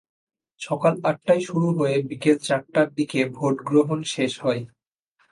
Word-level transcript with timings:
সকাল 0.61 0.93
আটটায় 1.03 1.41
শুরু 1.47 1.67
হয়ে 1.77 1.95
বিকেল 2.09 2.37
চারটার 2.47 2.87
দিকে 2.97 3.19
ভোট 3.35 3.55
গ্রহণ 3.69 3.99
শেষ 4.13 4.31
হয়। 4.43 4.61